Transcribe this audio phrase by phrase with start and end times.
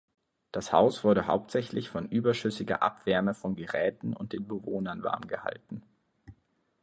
[0.51, 5.83] Das Haus wurde hauptsächlich von überschüssiger Abwärme von Geräten und den Bewohnern warm gehalten.